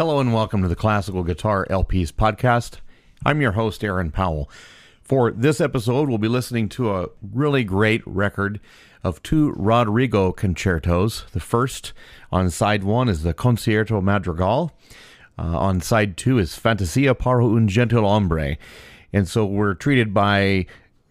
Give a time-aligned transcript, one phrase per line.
[0.00, 2.78] Hello and welcome to the Classical Guitar LPs podcast.
[3.26, 4.48] I'm your host, Aaron Powell.
[5.02, 8.60] For this episode, we'll be listening to a really great record
[9.04, 11.26] of two Rodrigo concertos.
[11.32, 11.92] The first
[12.32, 14.72] on side one is the Concierto Madrigal.
[15.38, 18.56] Uh, on side two is Fantasia para un gentilhombre.
[19.12, 20.64] And so we're treated by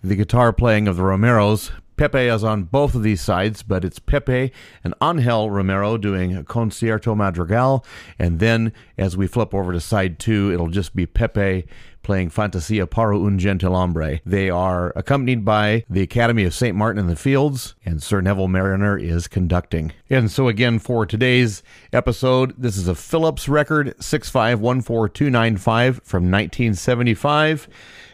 [0.03, 1.69] the guitar playing of the Romeros
[1.99, 4.53] Pepe is on both of these sides, but it's Pepe
[4.85, 7.83] and Angel Romero doing Concierto Madrigal.
[8.17, 11.67] And then as we flip over to side two, it'll just be Pepe
[12.01, 14.21] playing Fantasia para un gentilhombre.
[14.25, 16.73] They are accompanied by the Academy of St.
[16.73, 19.91] Martin in the Fields, and Sir Neville Marriner is conducting.
[20.09, 27.67] And so, again, for today's episode, this is a Philips record 6514295 from 1975.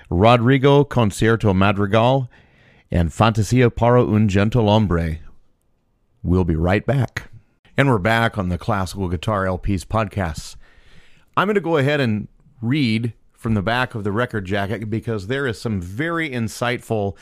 [0.09, 2.31] Rodrigo Concierto Madrigal
[2.95, 5.19] and Fantasia para un gentilhombre.
[6.23, 7.29] We'll be right back.
[7.75, 10.55] And we're back on the Classical Guitar LPs podcasts.
[11.35, 12.29] I'm going to go ahead and
[12.61, 17.17] read from the back of the record jacket because there is some very insightful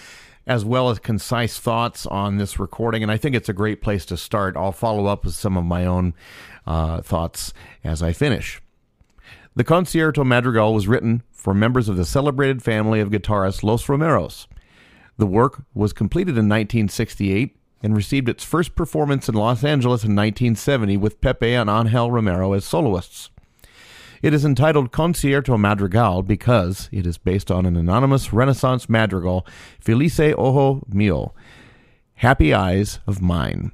[0.46, 4.06] as well as concise thoughts on this recording, and I think it's a great place
[4.06, 4.56] to start.
[4.56, 6.14] I'll follow up with some of my own
[6.68, 7.52] uh, thoughts
[7.84, 8.62] as I finish.
[9.56, 14.46] The Concierto Madrigal was written for members of the celebrated family of guitarists Los Romeros.
[15.18, 20.16] The work was completed in 1968 and received its first performance in Los Angeles in
[20.16, 23.30] 1970 with Pepe and Angel Romero as soloists.
[24.24, 29.46] It is entitled Concierto Madrigal because it is based on an anonymous Renaissance madrigal,
[29.82, 31.34] Felice Ojo Mio,
[32.16, 33.74] Happy Eyes of Mine.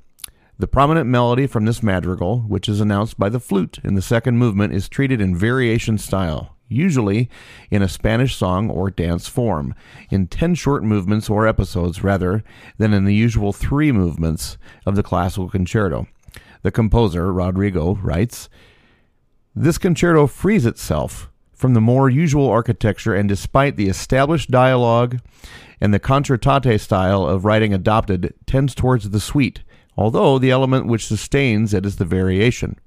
[0.58, 4.40] The prominent melody from this madrigal, which is announced by the flute in the second
[4.40, 7.30] movement, is treated in variation style usually
[7.70, 9.75] in a Spanish song or dance form,
[10.09, 12.44] in 10 short movements or episodes rather
[12.78, 16.08] than in the usual three movements of the classical concerto.
[16.62, 18.50] The composer, Rodrigo, writes
[19.56, 25.20] This concerto frees itself from the more usual architecture, and despite the established dialogue
[25.81, 29.63] and the concertante style of writing adopted, tends towards the suite,
[29.97, 32.80] although the element which sustains it is the variation.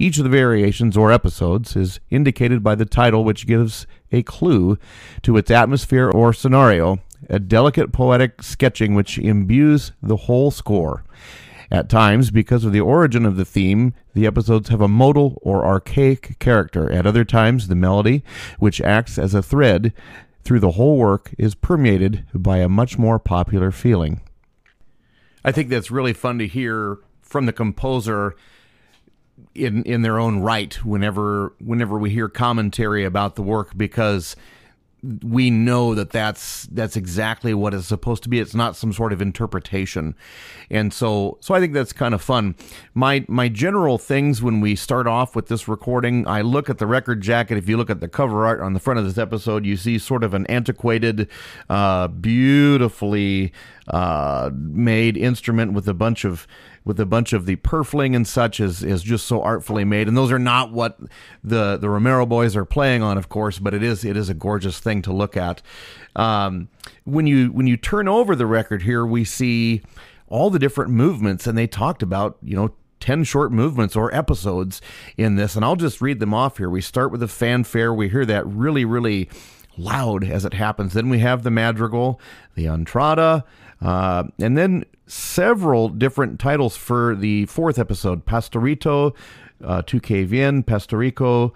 [0.00, 4.78] Each of the variations or episodes is indicated by the title, which gives a clue
[5.22, 6.98] to its atmosphere or scenario,
[7.28, 11.02] a delicate poetic sketching which imbues the whole score.
[11.70, 15.66] At times, because of the origin of the theme, the episodes have a modal or
[15.66, 16.90] archaic character.
[16.90, 18.22] At other times, the melody,
[18.60, 19.92] which acts as a thread
[20.44, 24.20] through the whole work, is permeated by a much more popular feeling.
[25.44, 28.36] I think that's really fun to hear from the composer
[29.54, 34.36] in in their own right whenever whenever we hear commentary about the work because
[35.22, 38.40] we know that that's that's exactly what it's supposed to be.
[38.40, 40.16] It's not some sort of interpretation,
[40.70, 42.56] and so so I think that's kind of fun.
[42.94, 46.86] My my general things when we start off with this recording, I look at the
[46.86, 47.58] record jacket.
[47.58, 49.98] If you look at the cover art on the front of this episode, you see
[49.98, 51.28] sort of an antiquated,
[51.70, 53.52] uh, beautifully
[53.86, 56.46] uh, made instrument with a bunch of
[56.88, 60.08] with a bunch of the purfling and such is is just so artfully made.
[60.08, 60.98] And those are not what
[61.44, 64.34] the the Romero boys are playing on, of course, but it is it is a
[64.34, 65.60] gorgeous thing to look at.
[66.16, 66.70] Um,
[67.04, 69.82] when you when you turn over the record here, we see
[70.28, 74.80] all the different movements, and they talked about you know 10 short movements or episodes
[75.18, 75.56] in this.
[75.56, 76.70] And I'll just read them off here.
[76.70, 77.92] We start with a fanfare.
[77.92, 79.28] We hear that really, really
[79.76, 80.94] loud as it happens.
[80.94, 82.18] Then we have the madrigal,
[82.54, 83.44] the entrada,
[83.80, 89.14] uh, and then several different titles for the fourth episode Pastorito,
[89.64, 91.52] uh, Tu Que Bien, Pastorico,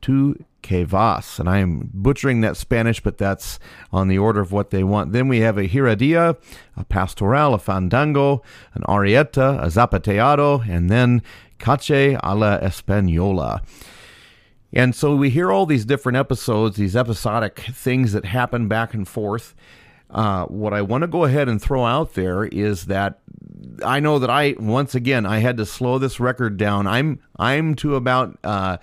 [0.00, 1.38] Tu Que Vas.
[1.38, 3.58] And I am butchering that Spanish, but that's
[3.92, 5.12] on the order of what they want.
[5.12, 6.36] Then we have a Girardilla,
[6.76, 8.42] a Pastoral, a Fandango,
[8.74, 11.22] an Arietta, a Zapateado, and then
[11.58, 13.62] Caccia a la Española.
[14.72, 19.06] And so we hear all these different episodes, these episodic things that happen back and
[19.06, 19.54] forth.
[20.16, 23.18] Uh, what I want to go ahead and throw out there is that
[23.84, 26.86] I know that I once again I had to slow this record down.
[26.86, 28.78] I'm I'm to about uh,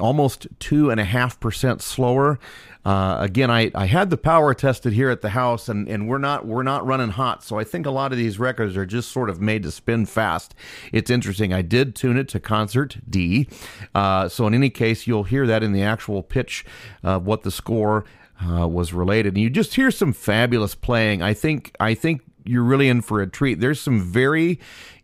[0.00, 2.38] almost two and a half percent slower.
[2.84, 6.18] Uh, again, I, I had the power tested here at the house, and, and we're
[6.18, 7.44] not we're not running hot.
[7.44, 10.06] So I think a lot of these records are just sort of made to spin
[10.06, 10.54] fast.
[10.90, 11.52] It's interesting.
[11.52, 13.46] I did tune it to concert D,
[13.94, 16.64] uh, so in any case, you'll hear that in the actual pitch
[17.02, 18.04] of what the score
[18.42, 19.34] uh, was related.
[19.34, 21.22] And you just hear some fabulous playing.
[21.22, 23.60] I think I think you're really in for a treat.
[23.60, 24.58] There's some very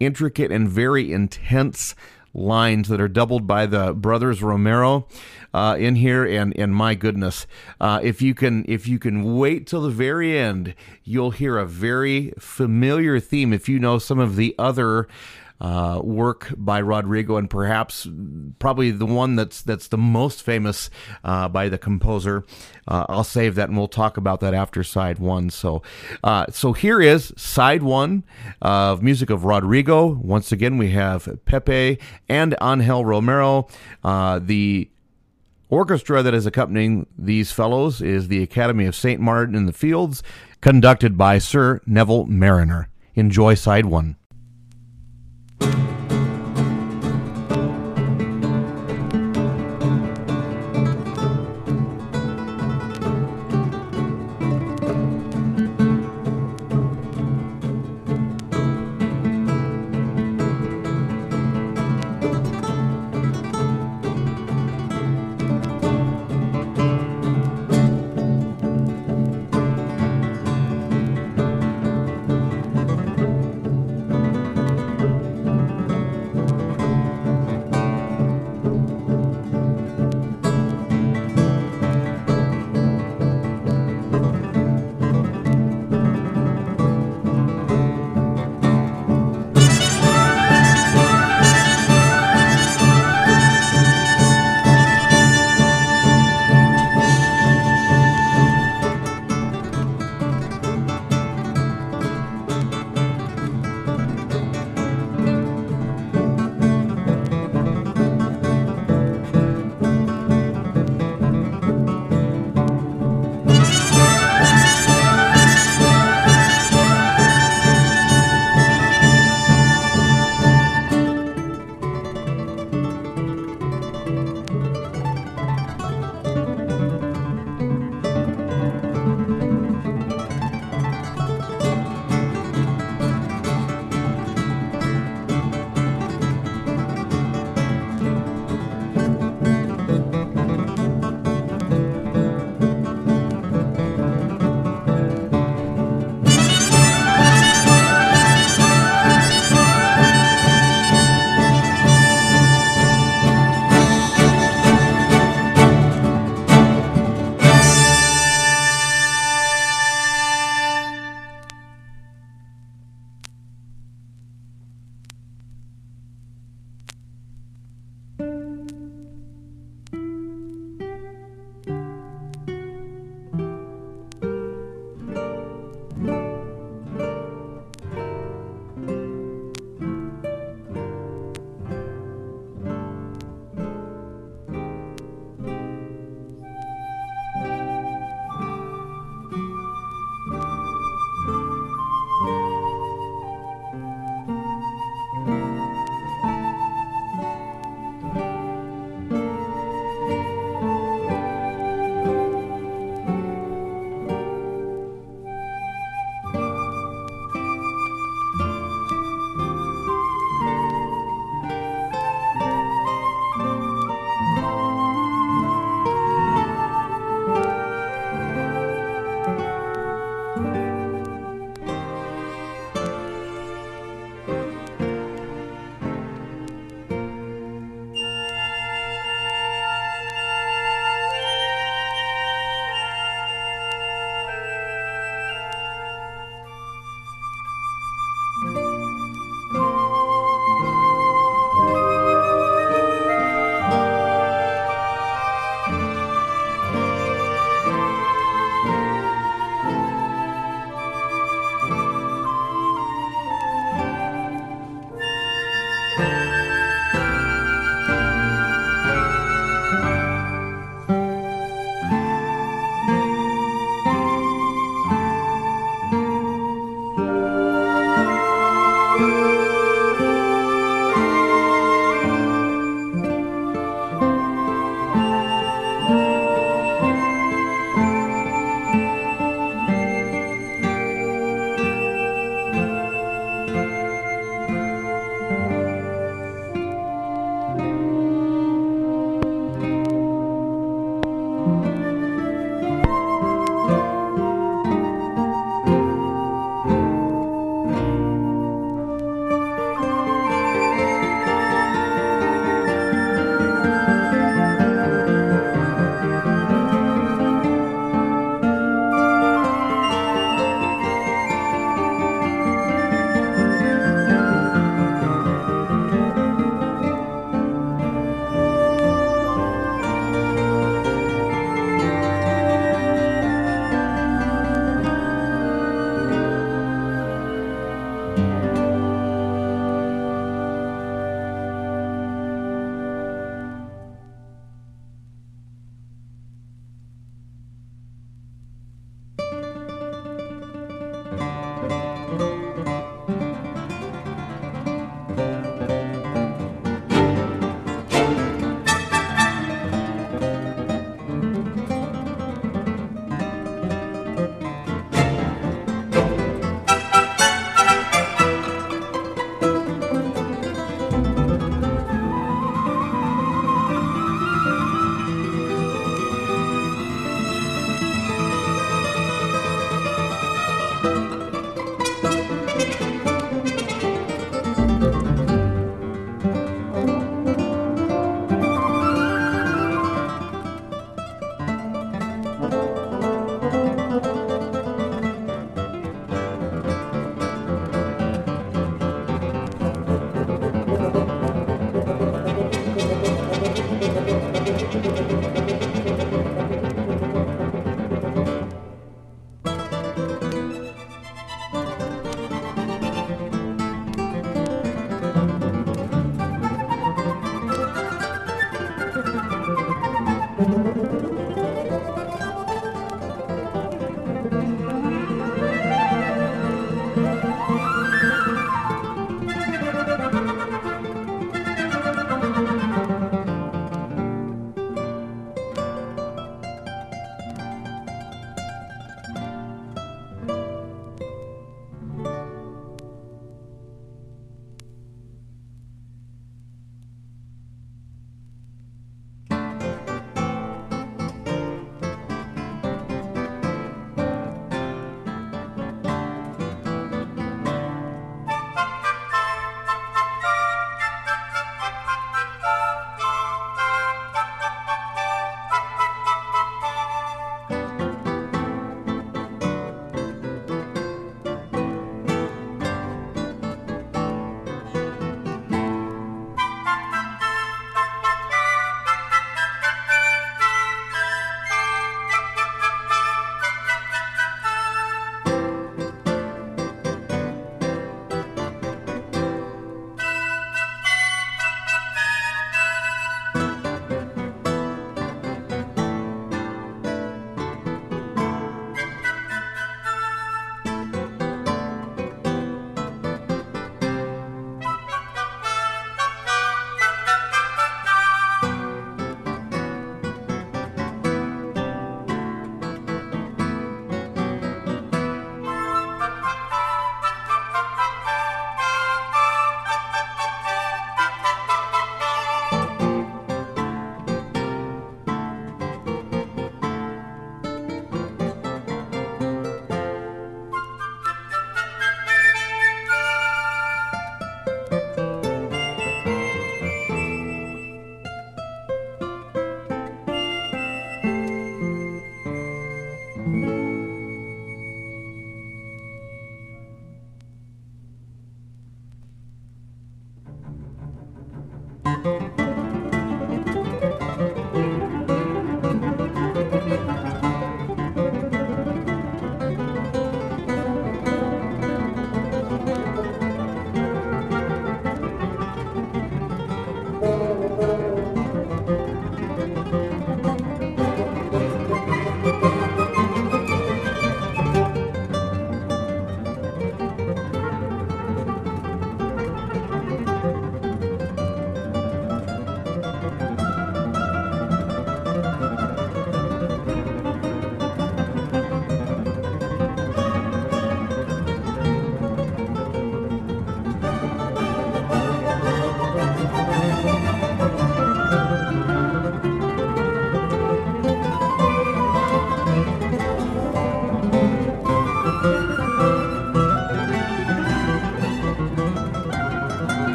[0.00, 1.94] intricate and very intense
[2.34, 5.06] lines that are doubled by the brothers Romero
[5.52, 7.46] uh, in here, and and my goodness,
[7.80, 10.74] uh, if you can if you can wait till the very end,
[11.04, 13.52] you'll hear a very familiar theme.
[13.52, 15.08] If you know some of the other
[15.62, 18.08] uh, work by Rodrigo, and perhaps
[18.58, 20.90] probably the one that's that's the most famous
[21.22, 22.44] uh, by the composer.
[22.88, 25.50] Uh, I'll save that, and we'll talk about that after side one.
[25.50, 25.82] So,
[26.24, 28.24] uh, so here is side one
[28.60, 30.06] of music of Rodrigo.
[30.06, 31.98] Once again, we have Pepe
[32.28, 33.68] and Angel Romero.
[34.02, 34.90] Uh, the
[35.70, 39.20] orchestra that is accompanying these fellows is the Academy of St.
[39.20, 40.24] Martin in the Fields,
[40.60, 42.88] conducted by Sir Neville Marriner.
[43.14, 44.16] Enjoy side one
[45.62, 46.01] you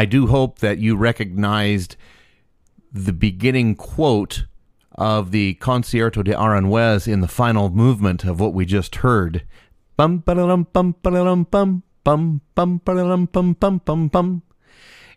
[0.00, 1.96] I do hope that you recognized
[2.90, 4.46] the beginning quote
[4.92, 9.44] of the Concierto de Aranjuez in the final movement of what we just heard.
[9.98, 12.80] Bum bum bum bum bum bum
[13.26, 14.42] bum bum bum.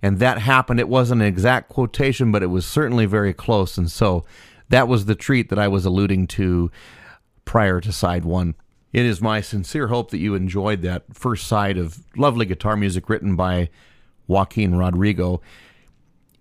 [0.02, 0.82] And that happened.
[0.82, 3.78] It wasn't an exact quotation, but it was certainly very close.
[3.78, 4.26] And so
[4.68, 6.70] that was the treat that I was alluding to
[7.46, 8.56] prior to side one.
[8.92, 13.08] It is my sincere hope that you enjoyed that first side of lovely guitar music
[13.08, 13.70] written by
[14.28, 15.42] Joaquin Rodrigo.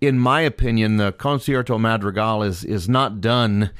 [0.01, 3.71] In my opinion, the Concierto Madrigal is is not done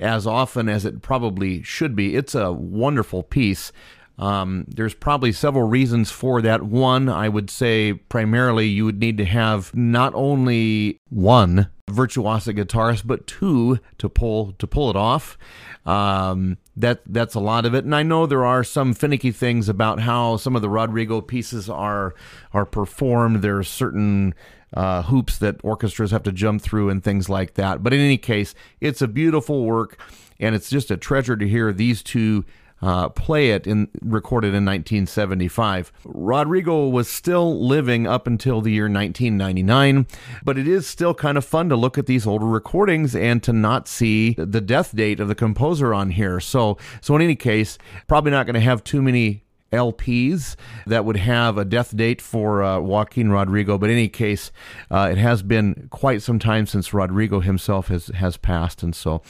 [0.00, 2.14] as often as it probably should be.
[2.14, 3.72] It's a wonderful piece.
[4.18, 6.64] Um, there's probably several reasons for that.
[6.64, 13.06] One, I would say primarily you would need to have not only one virtuoso guitarist,
[13.06, 15.38] but two to pull to pull it off.
[15.86, 19.68] Um, that that's a lot of it, and I know there are some finicky things
[19.68, 22.14] about how some of the Rodrigo pieces are
[22.52, 23.42] are performed.
[23.42, 24.34] There are certain
[24.72, 27.82] uh, hoops that orchestras have to jump through and things like that.
[27.82, 30.00] But in any case, it's a beautiful work,
[30.38, 32.44] and it's just a treasure to hear these two
[32.80, 35.92] uh, play it in recorded in 1975.
[36.04, 40.06] Rodrigo was still living up until the year 1999,
[40.44, 43.52] but it is still kind of fun to look at these older recordings and to
[43.52, 46.40] not see the death date of the composer on here.
[46.40, 50.56] So, so in any case, probably not going to have too many LPs
[50.86, 53.76] that would have a death date for uh, Joaquin Rodrigo.
[53.76, 54.50] But in any case,
[54.90, 59.22] uh, it has been quite some time since Rodrigo himself has has passed, and so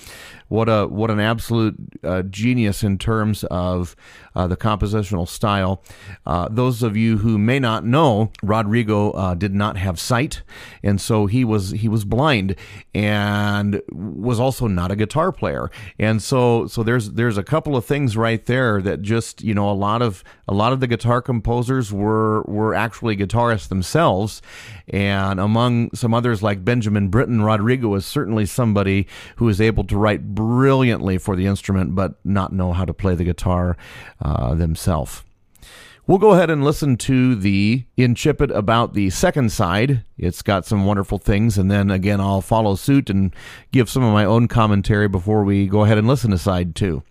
[0.48, 3.94] what a what an absolute uh, genius in terms of
[4.34, 5.82] uh, the compositional style.
[6.26, 10.42] Uh, those of you who may not know, Rodrigo uh, did not have sight,
[10.82, 12.56] and so he was he was blind
[12.94, 15.70] and was also not a guitar player.
[15.98, 19.70] And so so there's there's a couple of things right there that just you know
[19.70, 24.40] a lot of a lot of the guitar composers were were actually guitarists themselves,
[24.88, 29.96] and among some others like Benjamin Britten, Rodrigo is certainly somebody who is able to
[29.96, 33.76] write brilliantly for the instrument, but not know how to play the guitar
[34.22, 35.24] uh, themselves.
[36.06, 40.04] We'll go ahead and listen to the incipit about the second side.
[40.16, 43.34] It's got some wonderful things, and then again, I'll follow suit and
[43.72, 47.02] give some of my own commentary before we go ahead and listen to side two.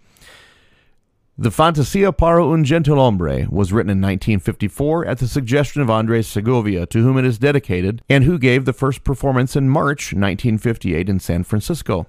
[1.38, 6.86] The Fantasia para un Gentilhombre was written in 1954 at the suggestion of Andres Segovia,
[6.86, 11.20] to whom it is dedicated, and who gave the first performance in March 1958 in
[11.20, 12.08] San Francisco.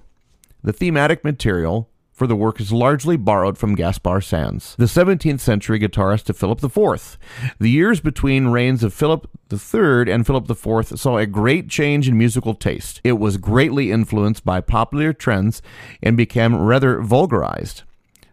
[0.61, 5.79] The thematic material for the work is largely borrowed from Gaspar Sanz, the 17th century
[5.79, 7.17] guitarist to Philip IV.
[7.59, 12.17] The years between reigns of Philip III and Philip IV saw a great change in
[12.17, 12.99] musical taste.
[13.05, 15.61] It was greatly influenced by popular trends
[16.03, 17.83] and became rather vulgarized.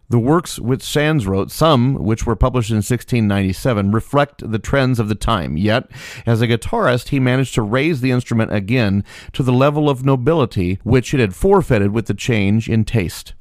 [0.09, 5.09] The works which Sanz wrote, some which were published in 1697, reflect the trends of
[5.09, 5.57] the time.
[5.57, 5.89] Yet,
[6.25, 9.03] as a guitarist, he managed to raise the instrument again
[9.33, 13.33] to the level of nobility which it had forfeited with the change in taste.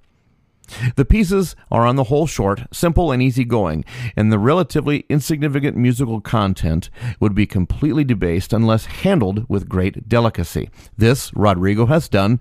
[0.96, 3.84] The pieces are on the whole short, simple, and easygoing,
[4.16, 6.90] and the relatively insignificant musical content
[7.20, 10.68] would be completely debased unless handled with great delicacy.
[10.96, 12.40] This Rodrigo has done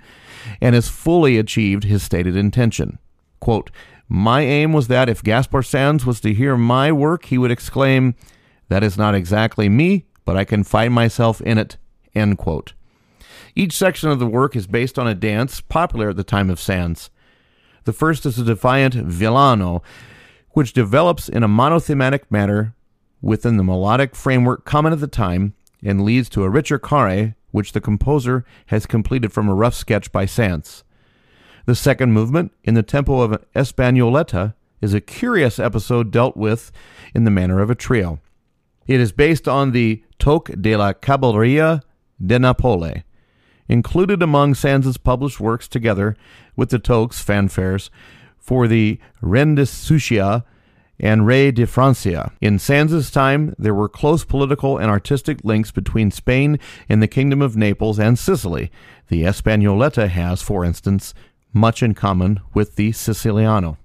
[0.60, 2.98] and has fully achieved his stated intention.
[3.40, 3.70] Quote,
[4.08, 8.16] my aim was that if Gaspar Sanz was to hear my work, he would exclaim,
[8.70, 11.78] That is not exactly me, but I can find myself in it.
[12.14, 12.74] End quote.
[13.56, 16.60] Each section of the work is based on a dance popular at the time of
[16.60, 17.10] Sanz.
[17.86, 19.82] The first is a defiant villano,
[20.52, 22.76] which develops in a monothematic manner
[23.22, 25.54] within the melodic framework common at the time
[25.84, 30.26] and leads to a ricercare, which the composer has completed from a rough sketch by
[30.26, 30.84] Sanz.
[31.66, 36.72] The second movement, in the tempo of an Espagnoletta, is a curious episode dealt with
[37.16, 38.20] in the manner of a trio.
[38.86, 41.82] It is based on the Toque de la Caballeria
[42.24, 43.04] de Napoli,
[43.68, 46.16] included among Sanz's published works together
[46.56, 47.90] with the toques, fanfares,
[48.38, 50.46] for the Reine Sucia
[51.00, 52.32] and Rey de Francia.
[52.42, 57.42] In Sanz's time, there were close political and artistic links between Spain and the Kingdom
[57.42, 58.72] of Naples and Sicily.
[59.08, 61.16] The Espagnoletta has, for instance,
[61.56, 63.78] much in common with the Siciliano.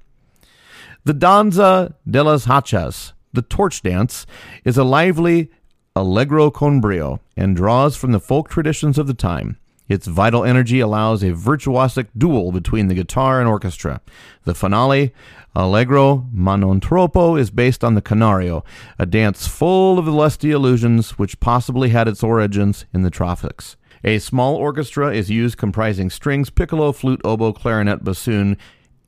[1.04, 4.26] The Danza de las Hachas, the torch dance,
[4.64, 5.50] is a lively
[5.96, 9.56] allegro con brio and draws from the folk traditions of the time.
[9.88, 14.00] Its vital energy allows a virtuosic duel between the guitar and orchestra.
[14.44, 15.12] The finale,
[15.56, 18.64] Allegro ma non troppo, is based on the Canario,
[19.00, 23.76] a dance full of the lusty illusions which possibly had its origins in the tropics.
[24.02, 28.56] A small orchestra is used comprising strings, piccolo, flute, oboe, clarinet, bassoon,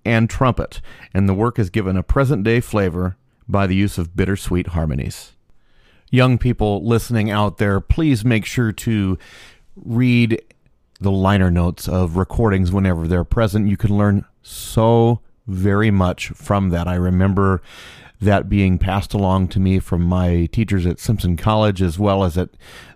[0.04, 0.80] and trumpet,
[1.14, 3.16] and the work is given a present day flavor
[3.48, 5.32] by the use of bittersweet harmonies.
[6.10, 9.18] Young people listening out there, please make sure to
[9.76, 10.42] read
[11.00, 13.68] the liner notes of recordings whenever they're present.
[13.68, 16.86] You can learn so very much from that.
[16.86, 17.62] I remember
[18.22, 22.38] that being passed along to me from my teachers at Simpson College as well as
[22.38, 22.50] at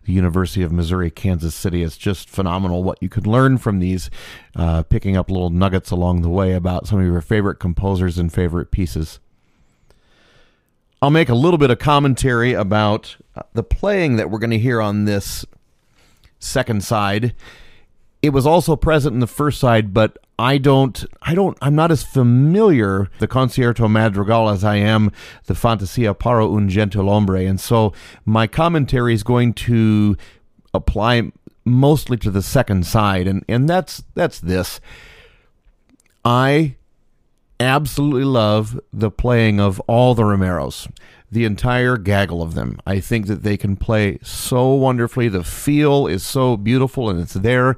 [0.05, 1.83] the University of Missouri, Kansas City.
[1.83, 4.09] It's just phenomenal what you could learn from these,
[4.55, 8.33] uh, picking up little nuggets along the way about some of your favorite composers and
[8.33, 9.19] favorite pieces.
[11.03, 14.59] I'll make a little bit of commentary about uh, the playing that we're going to
[14.59, 15.45] hear on this
[16.39, 17.35] second side
[18.23, 21.91] it was also present in the first side, but I don't, I don't, I'm not
[21.91, 25.13] as familiar the Concierto Madrigal as I am
[25.47, 27.93] the Fantasia para un gentilhombre, and so
[28.25, 30.17] my commentary is going to
[30.75, 31.33] apply
[31.65, 34.81] mostly to the second side, and and that's that's this.
[36.25, 36.77] I
[37.59, 40.91] absolutely love the playing of all the Romeros,
[41.31, 42.81] the entire gaggle of them.
[42.87, 45.29] I think that they can play so wonderfully.
[45.29, 47.77] The feel is so beautiful, and it's there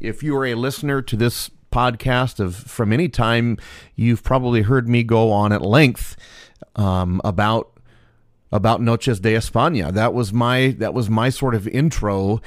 [0.00, 3.58] if you are a listener to this podcast of from any time,
[3.94, 6.16] you've probably heard me go on at length
[6.74, 7.70] um, about
[8.50, 9.92] about Noches de España.
[9.92, 12.40] That was my that was my sort of intro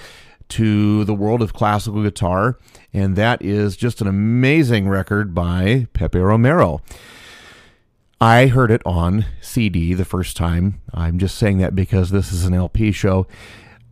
[0.50, 2.58] to the world of classical guitar,
[2.92, 6.82] and that is just an amazing record by Pepe Romero.
[8.24, 10.80] I heard it on CD the first time.
[10.94, 13.28] I'm just saying that because this is an LP show.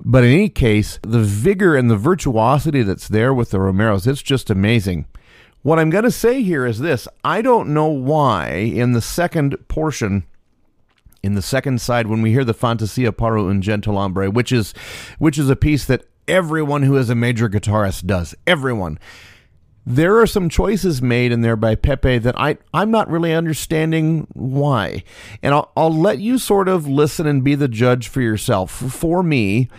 [0.05, 4.21] But in any case, the vigor and the virtuosity that's there with the Romeros, it's
[4.21, 5.05] just amazing.
[5.63, 9.67] What I'm going to say here is this I don't know why in the second
[9.67, 10.23] portion,
[11.21, 14.73] in the second side, when we hear the Fantasia para un Gentilhombre, which is,
[15.19, 18.97] which is a piece that everyone who is a major guitarist does, everyone.
[19.86, 24.27] There are some choices made in there by Pepe that I, I'm not really understanding
[24.34, 25.03] why.
[25.41, 28.71] And I'll, I'll let you sort of listen and be the judge for yourself.
[28.71, 29.69] For me,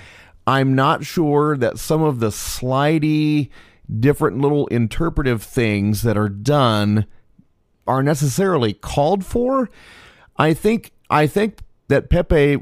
[0.46, 3.50] I'm not sure that some of the slidey,
[4.00, 7.06] different little interpretive things that are done
[7.86, 9.68] are necessarily called for.
[10.36, 12.58] I think I think that Pepe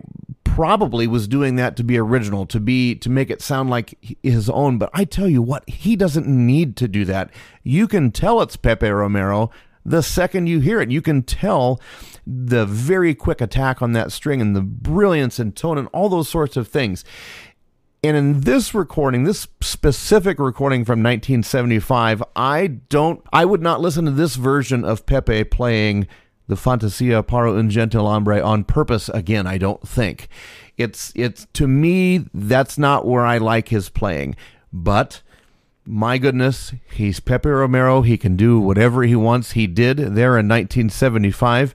[0.60, 4.50] probably was doing that to be original, to be to make it sound like his
[4.50, 4.76] own.
[4.76, 7.30] But I tell you what, he doesn't need to do that.
[7.62, 9.50] You can tell it's Pepe Romero
[9.86, 10.90] the second you hear it.
[10.90, 11.80] You can tell
[12.26, 16.28] the very quick attack on that string and the brilliance and tone and all those
[16.28, 17.06] sorts of things.
[18.04, 24.04] And in this recording, this specific recording from 1975, I don't, I would not listen
[24.04, 26.06] to this version of Pepe playing
[26.50, 30.28] the Fantasia para un gentilhombre on purpose again, I don't think.
[30.76, 34.36] It's, it's, to me, that's not where I like his playing.
[34.72, 35.22] But,
[35.86, 38.02] my goodness, he's Pepe Romero.
[38.02, 39.52] He can do whatever he wants.
[39.52, 41.74] He did there in 1975.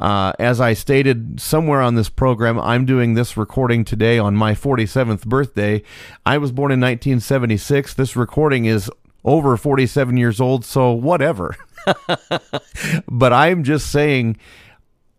[0.00, 4.54] Uh, as I stated somewhere on this program, I'm doing this recording today on my
[4.54, 5.82] 47th birthday.
[6.24, 7.94] I was born in 1976.
[7.94, 8.90] This recording is
[9.24, 11.56] over 47 years old, so whatever.
[13.08, 14.36] but I'm just saying,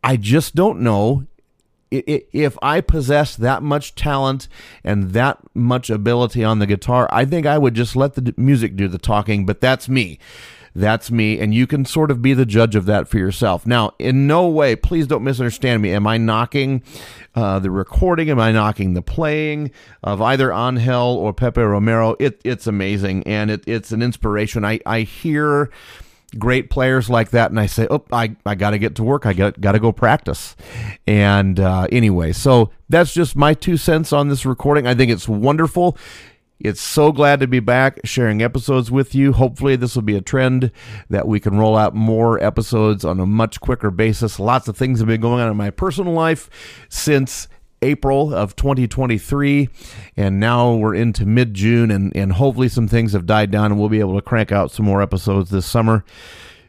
[0.03, 1.25] I just don't know
[1.91, 4.47] if I possessed that much talent
[4.83, 8.75] and that much ability on the guitar, I think I would just let the music
[8.75, 10.19] do the talking, but that's me.
[10.77, 13.65] That's me, and you can sort of be the judge of that for yourself.
[13.65, 15.93] Now, in no way, please don't misunderstand me.
[15.93, 16.83] Am I knocking
[17.33, 18.29] uh, the recording?
[18.29, 19.71] Am I knocking the playing
[20.03, 22.17] of either Angel or Pepe Romero?
[22.19, 24.65] It, it's amazing, and it, it's an inspiration.
[24.65, 25.71] I, I hear
[26.37, 29.25] great players like that, and I say, "Oh, I, I got to get to work.
[29.25, 30.55] I got got to go practice."
[31.07, 34.87] And uh, anyway, so that's just my two cents on this recording.
[34.87, 35.97] I think it's wonderful.
[36.59, 39.33] It's so glad to be back sharing episodes with you.
[39.33, 40.71] Hopefully, this will be a trend
[41.09, 44.39] that we can roll out more episodes on a much quicker basis.
[44.39, 46.49] Lots of things have been going on in my personal life
[46.87, 47.49] since
[47.85, 49.69] April of 2023,
[50.17, 53.79] and now we're into mid June, and, and hopefully some things have died down, and
[53.79, 56.03] we'll be able to crank out some more episodes this summer.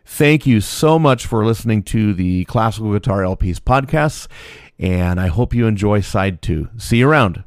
[0.04, 4.28] Thank you so much for listening to the Classical Guitar LPs podcasts,
[4.78, 6.68] and I hope you enjoy side two.
[6.76, 7.45] See you around.